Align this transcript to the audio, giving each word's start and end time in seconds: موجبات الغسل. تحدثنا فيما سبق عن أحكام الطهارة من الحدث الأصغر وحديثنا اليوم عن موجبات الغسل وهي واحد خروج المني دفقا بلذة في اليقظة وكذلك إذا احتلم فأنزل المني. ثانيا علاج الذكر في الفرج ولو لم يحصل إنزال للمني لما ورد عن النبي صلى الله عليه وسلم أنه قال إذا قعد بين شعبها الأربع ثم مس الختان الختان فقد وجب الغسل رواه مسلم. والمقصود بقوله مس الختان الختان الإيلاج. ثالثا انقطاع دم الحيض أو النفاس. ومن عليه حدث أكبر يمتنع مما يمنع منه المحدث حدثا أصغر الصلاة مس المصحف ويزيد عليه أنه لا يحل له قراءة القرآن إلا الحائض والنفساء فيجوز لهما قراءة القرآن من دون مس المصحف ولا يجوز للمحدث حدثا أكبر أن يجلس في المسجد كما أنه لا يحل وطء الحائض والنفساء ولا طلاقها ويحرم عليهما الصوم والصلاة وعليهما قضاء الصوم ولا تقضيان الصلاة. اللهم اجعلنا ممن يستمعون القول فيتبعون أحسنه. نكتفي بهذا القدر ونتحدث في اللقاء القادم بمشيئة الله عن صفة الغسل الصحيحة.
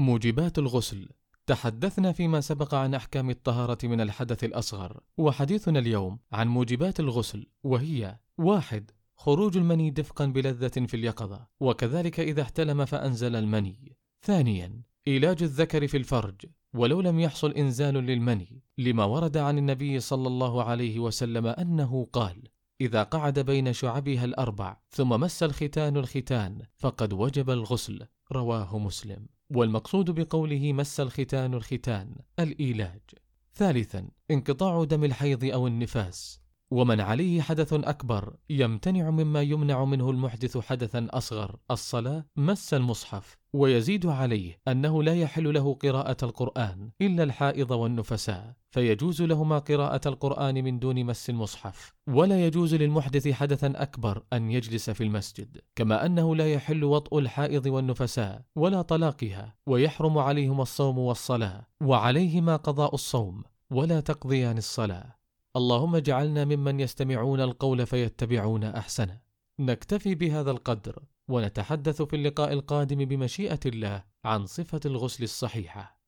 موجبات 0.00 0.58
الغسل. 0.58 1.08
تحدثنا 1.46 2.12
فيما 2.12 2.40
سبق 2.40 2.74
عن 2.74 2.94
أحكام 2.94 3.30
الطهارة 3.30 3.78
من 3.86 4.00
الحدث 4.00 4.44
الأصغر 4.44 5.00
وحديثنا 5.18 5.78
اليوم 5.78 6.18
عن 6.32 6.48
موجبات 6.48 7.00
الغسل 7.00 7.46
وهي 7.62 8.18
واحد 8.38 8.90
خروج 9.16 9.56
المني 9.56 9.90
دفقا 9.90 10.26
بلذة 10.26 10.86
في 10.86 10.94
اليقظة 10.94 11.46
وكذلك 11.60 12.20
إذا 12.20 12.42
احتلم 12.42 12.84
فأنزل 12.84 13.36
المني. 13.36 13.96
ثانيا 14.22 14.82
علاج 15.08 15.42
الذكر 15.42 15.86
في 15.86 15.96
الفرج 15.96 16.46
ولو 16.74 17.00
لم 17.00 17.20
يحصل 17.20 17.50
إنزال 17.52 17.94
للمني 17.94 18.62
لما 18.78 19.04
ورد 19.04 19.36
عن 19.36 19.58
النبي 19.58 20.00
صلى 20.00 20.28
الله 20.28 20.64
عليه 20.64 20.98
وسلم 20.98 21.46
أنه 21.46 22.08
قال 22.12 22.42
إذا 22.80 23.02
قعد 23.02 23.38
بين 23.38 23.72
شعبها 23.72 24.24
الأربع 24.24 24.76
ثم 24.90 25.08
مس 25.08 25.42
الختان 25.42 25.96
الختان 25.96 26.62
فقد 26.76 27.12
وجب 27.12 27.50
الغسل 27.50 28.06
رواه 28.32 28.78
مسلم. 28.78 29.26
والمقصود 29.50 30.10
بقوله 30.10 30.72
مس 30.72 31.00
الختان 31.00 31.54
الختان 31.54 32.16
الإيلاج. 32.38 33.00
ثالثا 33.54 34.08
انقطاع 34.30 34.84
دم 34.84 35.04
الحيض 35.04 35.44
أو 35.44 35.66
النفاس. 35.66 36.40
ومن 36.70 37.00
عليه 37.00 37.40
حدث 37.40 37.72
أكبر 37.72 38.36
يمتنع 38.50 39.10
مما 39.10 39.42
يمنع 39.42 39.84
منه 39.84 40.10
المحدث 40.10 40.58
حدثا 40.58 41.08
أصغر 41.10 41.56
الصلاة 41.70 42.26
مس 42.36 42.74
المصحف 42.74 43.38
ويزيد 43.52 44.06
عليه 44.06 44.58
أنه 44.68 45.02
لا 45.02 45.14
يحل 45.14 45.54
له 45.54 45.74
قراءة 45.74 46.16
القرآن 46.22 46.90
إلا 47.00 47.22
الحائض 47.22 47.70
والنفساء 47.70 48.54
فيجوز 48.70 49.22
لهما 49.22 49.58
قراءة 49.58 50.08
القرآن 50.08 50.64
من 50.64 50.78
دون 50.78 51.04
مس 51.04 51.30
المصحف 51.30 51.94
ولا 52.08 52.46
يجوز 52.46 52.74
للمحدث 52.74 53.28
حدثا 53.28 53.72
أكبر 53.76 54.22
أن 54.32 54.50
يجلس 54.50 54.90
في 54.90 55.04
المسجد 55.04 55.58
كما 55.76 56.06
أنه 56.06 56.36
لا 56.36 56.52
يحل 56.52 56.84
وطء 56.84 57.18
الحائض 57.18 57.66
والنفساء 57.66 58.42
ولا 58.56 58.82
طلاقها 58.82 59.54
ويحرم 59.66 60.18
عليهما 60.18 60.62
الصوم 60.62 60.98
والصلاة 60.98 61.66
وعليهما 61.82 62.56
قضاء 62.56 62.94
الصوم 62.94 63.42
ولا 63.70 64.00
تقضيان 64.00 64.58
الصلاة. 64.58 65.19
اللهم 65.56 65.96
اجعلنا 65.96 66.44
ممن 66.44 66.80
يستمعون 66.80 67.40
القول 67.40 67.86
فيتبعون 67.86 68.64
أحسنه. 68.64 69.20
نكتفي 69.58 70.14
بهذا 70.14 70.50
القدر 70.50 71.02
ونتحدث 71.28 72.02
في 72.02 72.16
اللقاء 72.16 72.52
القادم 72.52 73.04
بمشيئة 73.04 73.60
الله 73.66 74.04
عن 74.24 74.46
صفة 74.46 74.80
الغسل 74.86 75.24
الصحيحة. 75.24 75.99